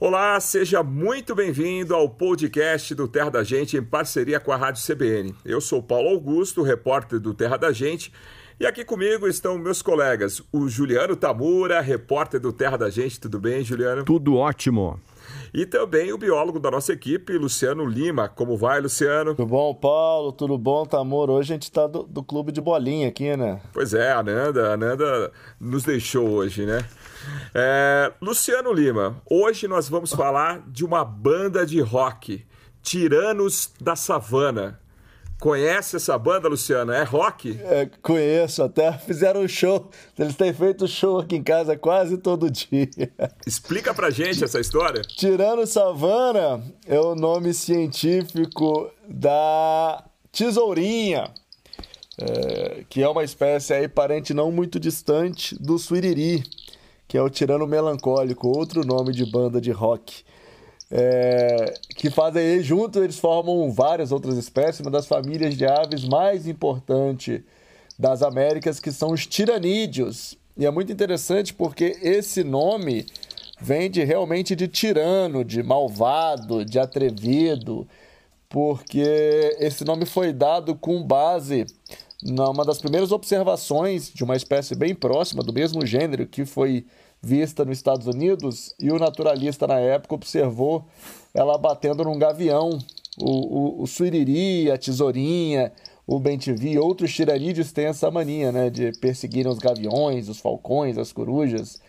[0.00, 4.80] Olá, seja muito bem-vindo ao podcast do Terra da Gente em parceria com a Rádio
[4.80, 5.34] CBN.
[5.44, 8.12] Eu sou Paulo Augusto, repórter do Terra da Gente,
[8.60, 13.18] e aqui comigo estão meus colegas, o Juliano Tamura, repórter do Terra da Gente.
[13.18, 14.04] Tudo bem, Juliano?
[14.04, 15.00] Tudo ótimo.
[15.52, 18.28] E também o biólogo da nossa equipe, Luciano Lima.
[18.28, 19.34] Como vai, Luciano?
[19.34, 20.32] Tudo bom, Paulo?
[20.32, 21.32] Tudo bom, Tamura?
[21.32, 23.60] Hoje a gente está do, do, clube de bolinha aqui, né?
[23.72, 26.84] Pois é, a Nanda, a Nanda nos deixou hoje, né?
[27.54, 32.44] É, Luciano Lima, hoje nós vamos falar de uma banda de rock,
[32.82, 34.78] Tiranos da Savana.
[35.40, 36.92] Conhece essa banda, Luciano?
[36.92, 37.58] É rock?
[37.62, 39.88] É, conheço, até fizeram um show.
[40.18, 42.88] Eles têm feito show aqui em casa quase todo dia.
[43.46, 45.02] Explica pra gente essa história.
[45.02, 51.30] Tirano Savana é o nome científico da tesourinha,
[52.20, 56.42] é, que é uma espécie aí parente não muito distante do suiriri
[57.08, 60.22] que é o Tirano Melancólico, outro nome de banda de rock.
[60.90, 66.46] É, que fazem juntos, eles formam várias outras espécies, uma das famílias de aves mais
[66.46, 67.44] importante
[67.98, 70.38] das Américas, que são os tiranídeos.
[70.56, 73.06] E é muito interessante porque esse nome
[73.60, 77.86] vem de, realmente de tirano, de malvado, de atrevido,
[78.48, 81.66] porque esse nome foi dado com base
[82.22, 86.84] numa das primeiras observações de uma espécie bem próxima, do mesmo gênero, que foi
[87.22, 90.84] vista nos Estados Unidos, e o naturalista na época observou
[91.34, 92.78] ela batendo num gavião.
[93.20, 95.72] O, o, o suiriri, a tesourinha,
[96.06, 100.96] o bentivi e outros tiranídeos têm essa mania né, de perseguirem os gaviões, os falcões,
[100.96, 101.80] as corujas.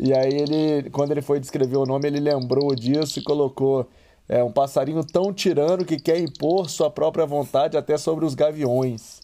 [0.00, 3.86] E aí ele, quando ele foi descrever o nome, ele lembrou disso e colocou
[4.28, 9.20] é, um passarinho tão tirano que quer impor sua própria vontade até sobre os gaviões.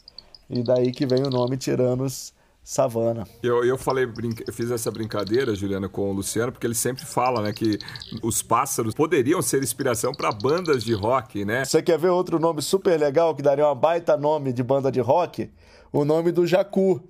[0.51, 2.34] E daí que vem o nome Tiranos
[2.65, 3.25] savana.
[3.43, 4.09] Eu, eu falei,
[4.47, 7.79] eu fiz essa brincadeira, Juliana, com o Luciano, porque ele sempre fala, né, que
[8.23, 11.67] os pássaros poderiam ser inspiração para bandas de rock, né?
[11.67, 15.01] Você quer ver outro nome super legal que daria uma baita nome de banda de
[15.01, 15.51] rock?
[15.93, 17.03] O nome do Jacu,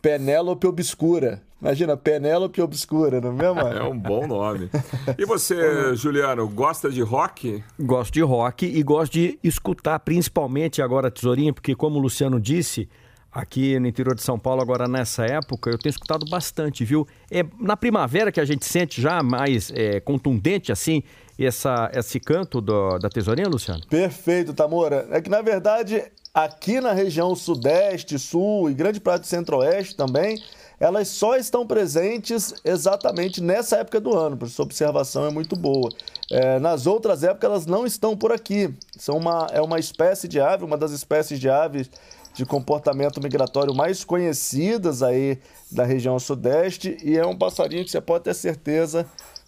[0.00, 1.42] Penélope Obscura.
[1.60, 3.60] Imagina, Penélope Obscura, não é mesmo?
[3.60, 4.70] É um bom nome.
[5.18, 7.62] E você, Juliano, gosta de rock?
[7.78, 12.88] Gosto de rock e gosto de escutar, principalmente agora, Tesourinha, porque como o Luciano disse,
[13.36, 17.06] aqui no interior de São Paulo, agora nessa época, eu tenho escutado bastante, viu?
[17.30, 21.02] É na primavera que a gente sente já mais é, contundente, assim,
[21.38, 23.86] essa, esse canto do, da tesourinha, Luciano?
[23.88, 25.06] Perfeito, Tamora.
[25.10, 26.02] É que, na verdade,
[26.32, 30.42] aqui na região sudeste, sul e grande parte do centro-oeste também,
[30.80, 35.90] elas só estão presentes exatamente nessa época do ano, por sua observação é muito boa.
[36.30, 38.74] É, nas outras épocas elas não estão por aqui.
[38.98, 41.90] São uma, é uma espécie de ave, uma das espécies de aves
[42.36, 45.38] de comportamento migratório mais conhecidas aí
[45.72, 49.06] da região sudeste e é um passarinho que você pode ter certeza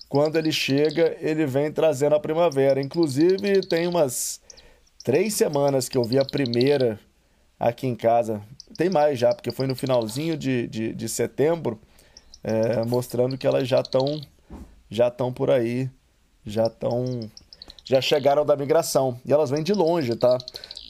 [0.09, 2.81] quando ele chega ele vem trazendo a primavera.
[2.81, 4.41] Inclusive tem umas
[5.05, 6.99] três semanas que eu vi a primeira
[7.61, 8.41] aqui em casa.
[8.75, 11.79] Tem mais já, porque foi no finalzinho de, de, de setembro,
[12.43, 14.19] é, mostrando que elas já estão
[14.91, 15.91] já estão por aí,
[16.47, 17.29] já estão
[17.85, 19.21] já chegaram da migração.
[19.27, 20.39] E elas vêm de longe, tá?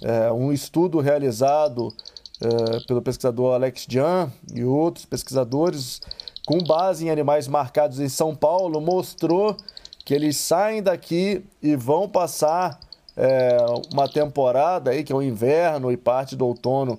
[0.02, 1.92] É, um estudo realizado
[2.40, 6.00] é, pelo pesquisador Alex Jan e outros pesquisadores,
[6.46, 9.56] com base em animais marcados em São Paulo, mostrou
[10.04, 12.78] que eles saem daqui e vão passar
[13.16, 13.56] é,
[13.92, 16.98] uma temporada aí, que é o inverno e parte do outono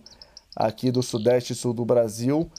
[0.55, 2.49] aqui do sudeste e sul do Brasil,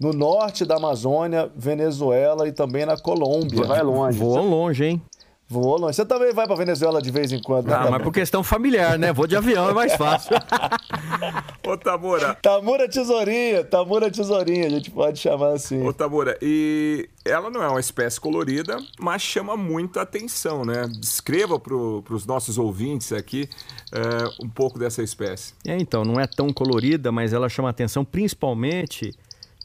[0.00, 3.64] no norte da Amazônia, Venezuela e também na Colômbia.
[3.64, 4.18] Vai longe.
[4.18, 5.02] Voam longe, hein?
[5.50, 5.96] Voou longe.
[5.96, 7.74] Você também vai para Venezuela de vez em quando, né?
[7.74, 9.12] Ah, mas por questão familiar, né?
[9.12, 10.36] Vou de avião, é mais fácil.
[11.66, 12.36] Ô, Tamura.
[12.40, 15.84] Tamura Tesourinha, Tamura Tesourinha, a gente pode chamar assim.
[15.84, 20.86] Ô, Tamura, e ela não é uma espécie colorida, mas chama muita atenção, né?
[21.00, 23.48] Descreva para os nossos ouvintes aqui
[23.90, 25.54] é, um pouco dessa espécie.
[25.66, 29.12] É, então, não é tão colorida, mas ela chama atenção principalmente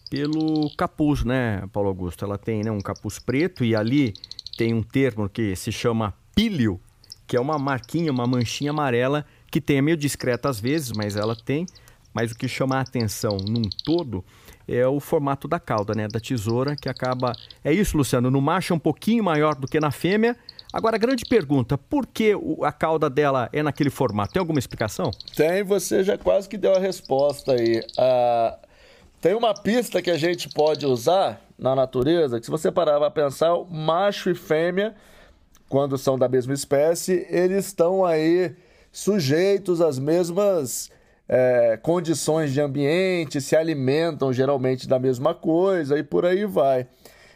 [0.09, 2.25] pelo capuz, né, Paulo Augusto?
[2.25, 4.13] Ela tem né, um capuz preto e ali
[4.55, 6.79] tem um termo que se chama pílio,
[7.27, 11.15] que é uma marquinha, uma manchinha amarela que tem, é meio discreta às vezes, mas
[11.15, 11.65] ela tem.
[12.13, 14.23] Mas o que chama a atenção num todo
[14.67, 16.07] é o formato da cauda, né?
[16.07, 17.33] Da tesoura, que acaba.
[17.63, 18.31] É isso, Luciano.
[18.31, 20.35] No macho é um pouquinho maior do que na fêmea.
[20.71, 24.33] Agora, a grande pergunta: por que a cauda dela é naquele formato?
[24.33, 25.11] Tem alguma explicação?
[25.35, 27.81] Tem, você já quase que deu a resposta aí.
[27.97, 28.57] Ah,
[29.25, 33.09] tem uma pista que a gente pode usar na natureza, que se você parar para
[33.09, 34.93] pensar, macho e fêmea,
[35.67, 38.55] quando são da mesma espécie, eles estão aí
[38.91, 40.91] sujeitos às mesmas
[41.27, 46.85] é, condições de ambiente, se alimentam geralmente da mesma coisa e por aí vai.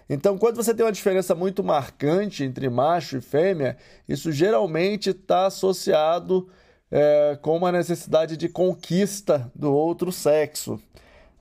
[0.08, 3.76] Então, quando você tem uma diferença muito marcante entre macho e fêmea,
[4.08, 6.48] isso geralmente está associado
[6.92, 10.80] é, com uma necessidade de conquista do outro sexo.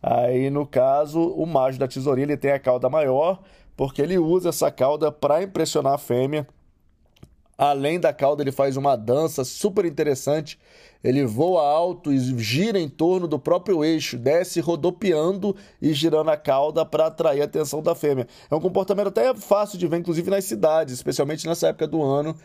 [0.03, 3.41] Aí, no caso, o macho da tesourinha ele tem a cauda maior,
[3.77, 6.47] porque ele usa essa cauda para impressionar a fêmea.
[7.57, 10.57] Além da cauda, ele faz uma dança super interessante.
[11.03, 16.37] Ele voa alto e gira em torno do próprio eixo, desce rodopiando e girando a
[16.37, 18.29] cauda para atrair a atenção da fêmea.
[18.49, 22.37] É um comportamento até fácil de ver, inclusive nas cidades, especialmente nessa época do ano,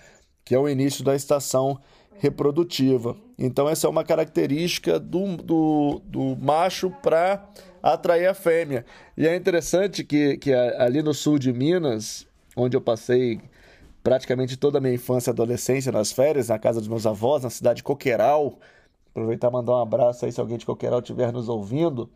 [0.43, 1.79] que é o início da estação
[2.17, 3.15] reprodutiva.
[3.37, 7.49] Então, essa é uma característica do, do, do macho para
[7.81, 8.85] atrair a fêmea.
[9.17, 12.25] E é interessante que, que ali no sul de Minas,
[12.55, 13.41] onde eu passei
[14.03, 17.49] praticamente toda a minha infância e adolescência nas férias, na casa dos meus avós, na
[17.49, 18.59] cidade de Coqueiral,
[19.11, 22.09] aproveitar e mandar um abraço aí se alguém de Coqueiral estiver nos ouvindo,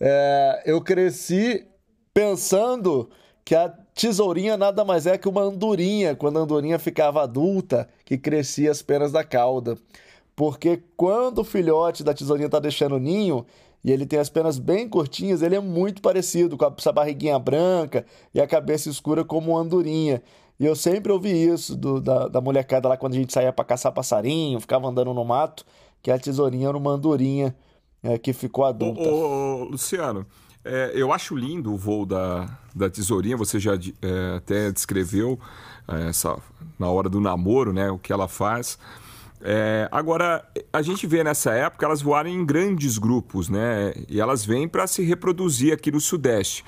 [0.00, 1.66] é, eu cresci
[2.12, 3.10] pensando
[3.44, 8.16] que a tesourinha nada mais é que uma andorinha, quando a andorinha ficava adulta, que
[8.16, 9.76] crescia as penas da cauda.
[10.36, 13.44] Porque quando o filhote da tesourinha está deixando o ninho
[13.84, 18.06] e ele tem as penas bem curtinhas, ele é muito parecido com essa barriguinha branca
[18.34, 20.22] e a cabeça escura como uma andorinha.
[20.58, 23.64] E eu sempre ouvi isso do, da, da molecada lá quando a gente saía para
[23.64, 25.64] caçar passarinho, ficava andando no mato,
[26.02, 27.54] que a tesourinha era uma andorinha
[28.02, 29.00] é, que ficou adulta.
[29.00, 30.26] Ô, ô, Luciano,
[30.64, 35.38] é, eu acho lindo o voo da, da tesourinha, você já é, até descreveu
[35.88, 36.36] é, essa,
[36.78, 38.78] na hora do namoro, né, o que ela faz.
[39.42, 43.94] É, agora, a gente vê nessa época elas voarem em grandes grupos, né?
[44.06, 46.62] E elas vêm para se reproduzir aqui no Sudeste.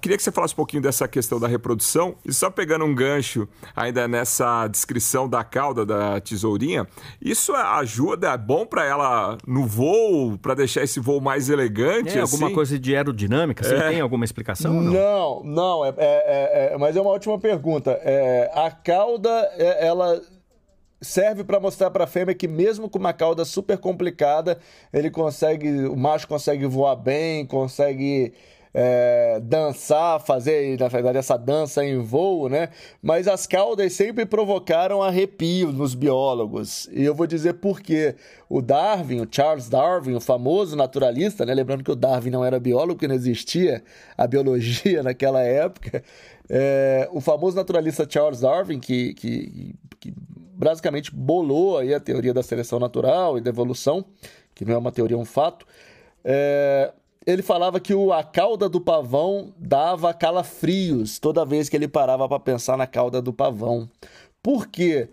[0.00, 3.48] Queria que você falasse um pouquinho dessa questão da reprodução e só pegando um gancho
[3.76, 6.86] ainda nessa descrição da cauda da tesourinha,
[7.20, 12.18] isso ajuda, é bom para ela no voo, para deixar esse voo mais elegante?
[12.18, 12.34] É, assim?
[12.36, 13.62] Alguma coisa de aerodinâmica?
[13.62, 13.88] Você é.
[13.90, 14.72] tem alguma explicação?
[14.72, 17.90] Não, não, não é, é, é, é, mas é uma ótima pergunta.
[18.02, 20.20] É, a cauda, ela
[21.00, 24.58] serve para mostrar para a fêmea que mesmo com uma cauda super complicada,
[24.92, 28.32] ele consegue, o macho consegue voar bem, consegue
[28.72, 32.68] é, dançar, fazer, na verdade, essa dança em voo, né?
[33.02, 36.88] Mas as caudas sempre provocaram arrepio nos biólogos.
[36.92, 38.14] E eu vou dizer por quê.
[38.48, 41.54] O Darwin, o Charles Darwin, o famoso naturalista, né?
[41.54, 43.82] Lembrando que o Darwin não era biólogo, porque não existia
[44.16, 46.02] a biologia naquela época.
[46.48, 52.42] É, o famoso naturalista Charles Darwin, que, que, que basicamente bolou aí a teoria da
[52.42, 54.04] seleção natural e da evolução,
[54.54, 55.66] que não é uma teoria, é um fato.
[56.24, 56.92] É,
[57.26, 62.28] ele falava que o, a cauda do pavão dava calafrios toda vez que ele parava
[62.28, 63.88] para pensar na cauda do pavão.
[64.42, 65.08] Por quê?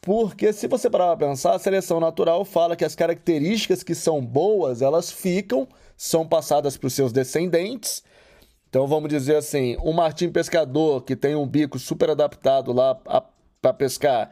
[0.00, 4.24] Porque se você parar para pensar, a seleção natural fala que as características que são
[4.24, 8.02] boas, elas ficam, são passadas para os seus descendentes.
[8.70, 12.94] Então vamos dizer assim, um martim pescador que tem um bico super adaptado lá
[13.60, 14.30] para pescar,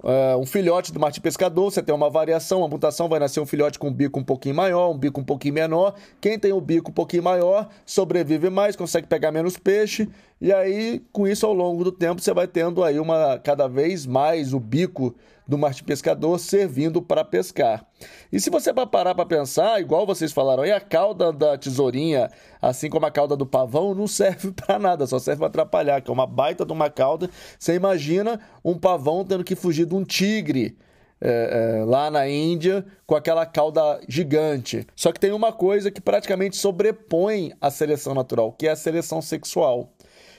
[0.00, 3.46] Uh, um filhote do martim pescador, você tem uma variação, uma mutação, vai nascer um
[3.46, 5.94] filhote com um bico um pouquinho maior, um bico um pouquinho menor.
[6.20, 10.08] Quem tem o um bico um pouquinho maior sobrevive mais, consegue pegar menos peixe,
[10.40, 14.06] e aí, com isso, ao longo do tempo, você vai tendo aí uma cada vez
[14.06, 15.16] mais o bico
[15.48, 17.84] do martim pescador servindo para pescar.
[18.30, 22.30] E se você parar para pensar, igual vocês falaram, aí a cauda da tesourinha,
[22.60, 26.10] assim como a cauda do pavão, não serve para nada, só serve para atrapalhar, que
[26.10, 27.28] é uma baita de uma cauda.
[27.58, 30.76] Você imagina um pavão tendo que fugir de um tigre.
[31.20, 34.86] É, é, lá na Índia com aquela cauda gigante.
[34.94, 39.20] Só que tem uma coisa que praticamente sobrepõe a seleção natural, que é a seleção
[39.20, 39.92] sexual.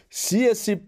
[0.09, 0.81] Se esse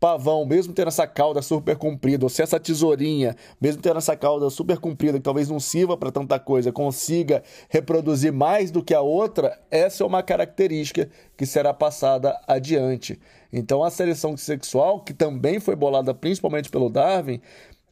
[0.00, 4.48] pavão, mesmo tendo essa cauda super comprida, ou se essa tesourinha, mesmo tendo essa cauda
[4.48, 9.00] super comprida, que talvez não sirva para tanta coisa, consiga reproduzir mais do que a
[9.00, 13.18] outra, essa é uma característica que será passada adiante.
[13.52, 17.40] Então, a seleção sexual, que também foi bolada principalmente pelo Darwin,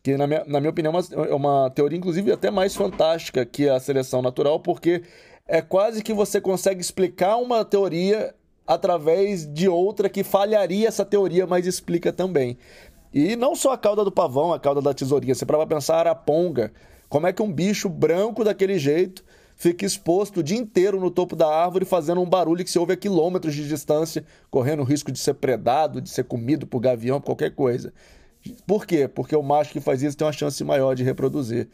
[0.03, 3.45] que na minha, na minha opinião é uma, é uma teoria, inclusive, até mais fantástica
[3.45, 5.03] que a seleção natural, porque
[5.49, 8.33] é quase que você consegue explicar uma teoria
[8.67, 12.59] através de outra que falharia essa teoria, mas explica também.
[13.13, 16.01] E não só a cauda do pavão, a cauda da tesourinha, você para pensar a
[16.01, 16.73] araponga.
[17.09, 21.35] Como é que um bicho branco daquele jeito fica exposto o dia inteiro no topo
[21.35, 25.11] da árvore fazendo um barulho que se ouve a quilômetros de distância, correndo o risco
[25.11, 27.93] de ser predado, de ser comido por gavião, qualquer coisa.
[28.67, 29.09] Por quê?
[29.09, 31.69] Porque o macho que faz isso tem uma chance maior de reproduzir.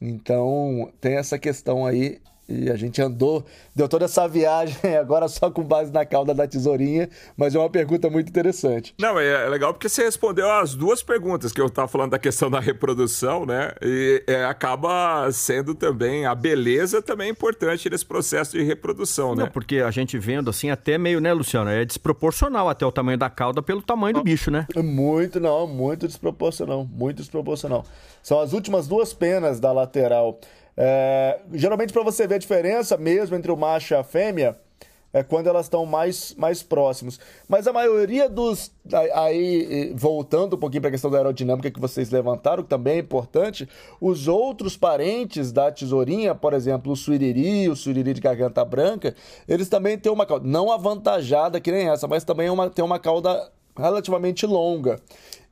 [0.00, 2.20] Então, tem essa questão aí
[2.50, 6.46] E a gente andou, deu toda essa viagem agora só com base na cauda da
[6.46, 8.94] tesourinha, mas é uma pergunta muito interessante.
[8.98, 12.18] Não, é, é legal porque você respondeu as duas perguntas que eu estava falando da
[12.18, 13.72] questão da reprodução, né?
[13.80, 19.44] E é, acaba sendo também a beleza também é importante nesse processo de reprodução, né?
[19.44, 21.70] Não, porque a gente vendo assim até meio, né, Luciano?
[21.70, 24.66] É desproporcional até o tamanho da cauda pelo tamanho do bicho, né?
[24.76, 27.84] Muito, não, muito desproporcional, muito desproporcional.
[28.22, 30.38] São as últimas duas penas da lateral.
[30.76, 34.56] É, geralmente, para você ver a diferença mesmo entre o macho e a fêmea,
[35.12, 37.18] é quando elas estão mais, mais próximos.
[37.48, 38.70] Mas a maioria dos.
[39.14, 42.98] Aí, voltando um pouquinho para a questão da aerodinâmica que vocês levantaram, que também é
[42.98, 43.68] importante,
[44.00, 49.14] os outros parentes da tesourinha, por exemplo, o suiriri, o suiriri de garganta branca,
[49.48, 52.84] eles também têm uma cauda, não avantajada que nem essa, mas também é uma, tem
[52.84, 55.00] uma cauda relativamente longa.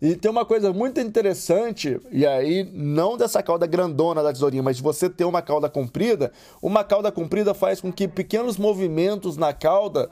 [0.00, 4.76] E tem uma coisa muito interessante, e aí não dessa cauda grandona da tesourinha, mas
[4.76, 6.32] de você ter uma cauda comprida,
[6.62, 10.08] uma cauda comprida faz com que pequenos movimentos na cauda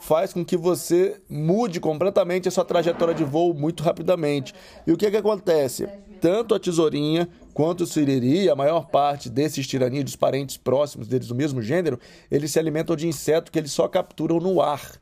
[0.00, 4.54] faz com que você mude completamente a sua trajetória de voo muito rapidamente.
[4.86, 5.86] E o que, que acontece?
[6.20, 11.34] Tanto a tesourinha quanto o siriri, a maior parte desses tiranídeos, parentes próximos deles do
[11.34, 11.98] mesmo gênero,
[12.30, 14.98] eles se alimentam de inseto que eles só capturam no ar.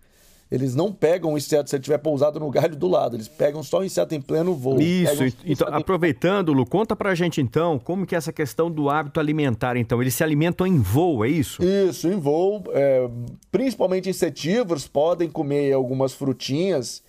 [0.50, 3.62] Eles não pegam o inseto se ele estiver pousado no galho do lado, eles pegam
[3.65, 4.81] só o inseto em pleno voo.
[4.81, 9.19] Isso, então, aproveitando, Lu, conta pra gente então como que é essa questão do hábito
[9.19, 10.00] alimentar, então.
[10.00, 11.62] Eles se alimentam em voo, é isso?
[11.65, 12.62] Isso, em voo.
[12.73, 13.09] É,
[13.50, 17.03] principalmente insetívoros, podem comer algumas frutinhas,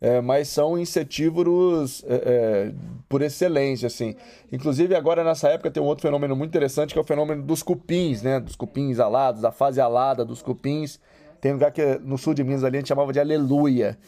[0.00, 2.72] é, mas são insetívoros é, é,
[3.08, 4.16] por excelência, assim.
[4.50, 7.62] Inclusive, agora nessa época tem um outro fenômeno muito interessante, que é o fenômeno dos
[7.62, 8.40] cupins, né?
[8.40, 10.98] Dos cupins alados, da fase alada dos cupins
[11.40, 13.98] tem lugar que no sul de Minas ali a gente chamava de Aleluia.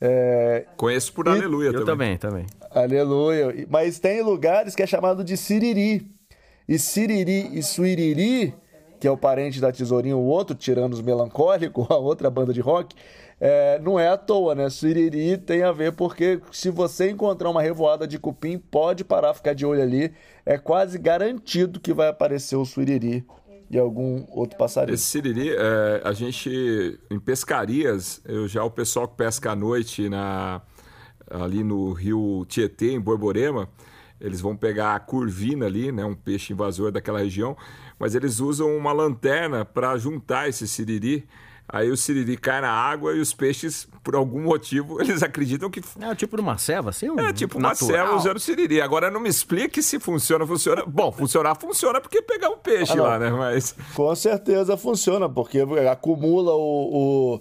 [0.00, 0.64] É...
[0.76, 2.16] Conheço por Aleluia eu também.
[2.16, 2.46] também, também.
[2.70, 3.66] Aleluia.
[3.68, 6.06] Mas tem lugares que é chamado de Siriri.
[6.68, 8.54] E Siriri e Suiriri,
[9.00, 12.60] que é o parente da Tesourinha, o outro tirando os melancólicos, a outra banda de
[12.60, 12.94] rock,
[13.40, 14.68] é, não é à toa, né?
[14.68, 19.54] Suiriri tem a ver porque se você encontrar uma revoada de cupim, pode parar, ficar
[19.54, 20.12] de olho ali.
[20.44, 23.24] É quase garantido que vai aparecer o Suiriri
[23.68, 24.94] de algum outro passarinho.
[24.94, 30.08] Esse siriri, é, a gente, em pescarias, eu já o pessoal que pesca à noite
[30.08, 30.62] na,
[31.30, 33.68] ali no rio Tietê, em Borborema,
[34.20, 37.56] eles vão pegar a curvina ali, né, um peixe invasor daquela região,
[37.98, 41.28] mas eles usam uma lanterna para juntar esse siriri
[41.70, 45.82] Aí o siriri cai na água e os peixes, por algum motivo, eles acreditam que.
[46.00, 47.10] É tipo de uma ceva, assim?
[47.10, 48.80] Um é tipo uma ceva usando siriri.
[48.80, 50.82] Agora não me explique se funciona, funciona.
[50.86, 53.30] Bom, funcionar funciona porque pegar um peixe ah, lá, né?
[53.30, 53.74] Mas.
[53.94, 55.60] Com certeza funciona, porque
[55.90, 57.36] acumula o...
[57.36, 57.40] o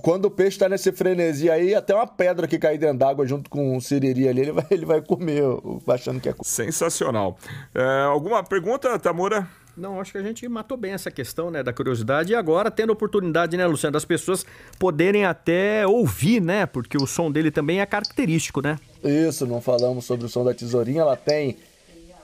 [0.00, 3.50] quando o peixe está nesse frenesi aí, até uma pedra que cair dentro d'água junto
[3.50, 5.42] com o siriri ali, ele vai, ele vai comer,
[5.86, 6.34] achando que é.
[6.42, 7.36] Sensacional.
[7.74, 9.46] É, alguma pergunta, Tamura?
[9.76, 12.32] Não, acho que a gente matou bem essa questão né, da curiosidade.
[12.32, 14.44] E agora, tendo a oportunidade, né, Luciano, das pessoas
[14.78, 16.66] poderem até ouvir, né?
[16.66, 18.78] Porque o som dele também é característico, né?
[19.02, 21.00] Isso, não falamos sobre o som da tesourinha.
[21.00, 21.56] Ela tem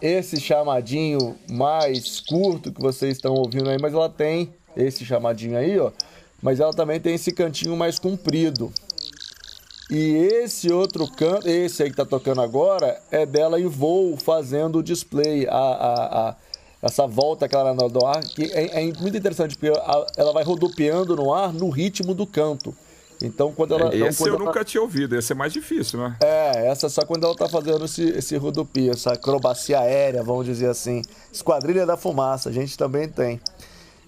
[0.01, 5.79] esse chamadinho mais curto que vocês estão ouvindo aí, mas ela tem esse chamadinho aí,
[5.79, 5.91] ó.
[6.43, 8.71] Mas ela também tem esse cantinho mais comprido.
[9.91, 14.81] E esse outro canto, esse aí que tá tocando agora, é dela em voo fazendo
[14.81, 15.47] o display.
[15.49, 16.37] a, a, a
[16.81, 19.77] essa volta que ela dá no ar, que é, é, muito interessante, porque
[20.17, 22.75] ela vai rodopiando no ar no ritmo do canto.
[23.23, 23.95] Então, quando ela.
[23.95, 26.17] Esse então, quando eu nunca tinha ouvido, esse é mais difícil, né?
[26.23, 30.47] É, essa é só quando ela tá fazendo esse, esse rodopio, essa acrobacia aérea, vamos
[30.47, 31.03] dizer assim.
[31.33, 33.41] Esquadrilha da fumaça, a gente também tem.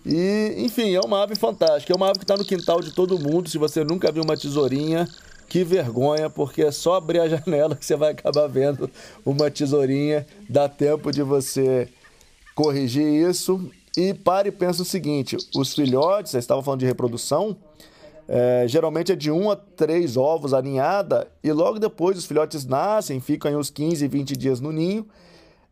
[0.06, 1.92] E, enfim, é uma ave fantástica.
[1.92, 3.50] É uma ave que está no quintal de todo mundo.
[3.50, 5.08] Se você nunca viu uma tesourinha,
[5.48, 8.88] que vergonha, porque é só abrir a janela que você vai acabar vendo
[9.26, 10.24] uma tesourinha.
[10.48, 11.88] Dá tempo de você
[12.54, 17.56] corrigir isso e pare e pensa o seguinte: os filhotes, vocês estavam falando de reprodução,
[18.28, 23.20] é, geralmente é de 1 a 3 ovos aninhada e logo depois os filhotes nascem,
[23.20, 25.06] ficam uns 15, 20 dias no ninho.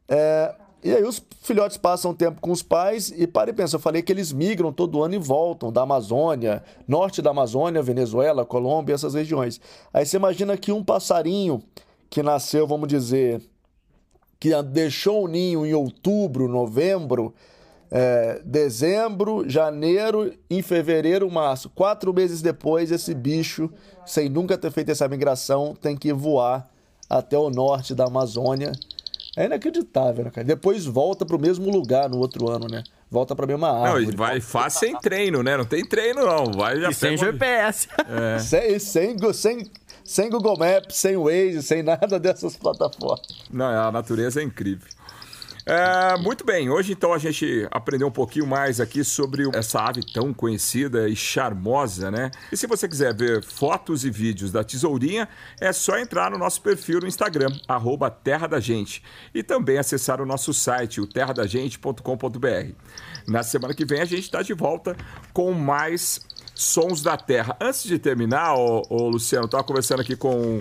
[0.09, 3.81] É, e aí os filhotes passam tempo com os pais e pare e pensa, eu
[3.81, 8.95] falei que eles migram todo ano e voltam da Amazônia, norte da Amazônia, Venezuela, Colômbia,
[8.95, 9.61] essas regiões.
[9.93, 11.63] Aí você imagina que um passarinho
[12.09, 13.43] que nasceu, vamos dizer,
[14.39, 17.35] que deixou o ninho em outubro, novembro,
[17.91, 21.71] é, dezembro, janeiro, em fevereiro, março.
[21.71, 23.71] Quatro meses depois, esse bicho,
[24.07, 26.71] sem nunca ter feito essa migração, tem que voar
[27.09, 28.73] até o norte da Amazônia.
[29.37, 30.47] É inacreditável, né, cara?
[30.47, 32.83] Depois volta para o mesmo lugar no outro ano, né?
[33.11, 34.07] Volta para a mesma árvore.
[34.07, 35.57] Não, e vai faz sem treino, né?
[35.57, 36.53] Não tem treino, não.
[36.53, 37.89] Vai já e sem GPS.
[38.09, 38.39] É.
[38.39, 39.71] Sem, sem, sem,
[40.09, 43.21] sem Google Maps, sem Waze, sem nada dessas plataformas.
[43.53, 44.89] Não, a natureza é incrível.
[45.67, 50.01] É, muito bem, hoje então a gente aprendeu um pouquinho mais aqui sobre essa ave
[50.15, 52.31] tão conhecida e charmosa, né?
[52.51, 55.29] E se você quiser ver fotos e vídeos da tesourinha,
[55.61, 59.03] é só entrar no nosso perfil no Instagram, arroba Terra da Gente,
[59.35, 62.73] e também acessar o nosso site, o terradagente.com.br.
[63.27, 64.97] Na semana que vem a gente está de volta
[65.35, 66.19] com mais
[66.59, 67.57] Sons da Terra.
[67.61, 70.61] Antes de terminar, ô, ô Luciano, estava conversando aqui com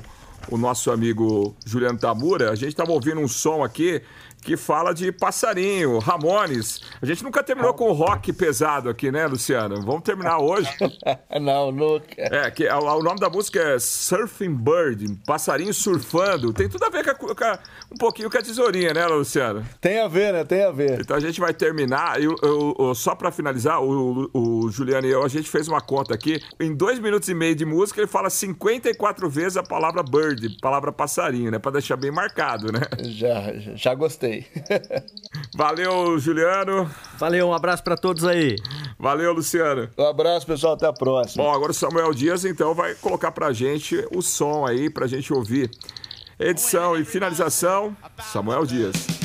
[0.49, 4.01] o nosso amigo Juliano Tamura, a gente estava ouvindo um som aqui
[4.41, 6.81] que fala de passarinho, Ramones.
[7.01, 9.81] A gente nunca terminou com rock pesado aqui, né, Luciano?
[9.81, 10.69] Vamos terminar hoje.
[11.41, 12.05] Não, nunca.
[12.17, 16.53] É, que o, o nome da música é Surfing Bird, passarinho surfando.
[16.53, 17.59] Tem tudo a ver com, a, com a,
[17.91, 19.65] um pouquinho com a tesourinha, né, Luciano?
[19.81, 20.43] Tem a ver, né?
[20.43, 21.01] Tem a ver.
[21.01, 22.21] Então a gente vai terminar.
[22.21, 25.81] Eu, eu, eu só para finalizar, o, o Juliano e eu, a gente fez uma
[25.81, 26.41] conta aqui.
[26.59, 30.91] Em dois minutos e meio de música, ele fala 54 vezes a palavra bird, palavra
[30.91, 31.60] passarinho, né?
[31.60, 32.82] Para deixar bem marcado, né?
[33.03, 34.46] Já, já gostei.
[35.56, 36.89] Valeu, Juliano.
[37.17, 38.56] Valeu, um abraço para todos aí.
[39.00, 39.89] Valeu, Luciano.
[39.98, 40.74] Um abraço, pessoal.
[40.74, 41.44] Até a próxima.
[41.44, 45.34] Bom, agora o Samuel Dias, então, vai colocar pra gente o som aí, pra gente
[45.34, 45.70] ouvir.
[46.39, 47.96] Edição e finalização,
[48.32, 49.16] Samuel Dias.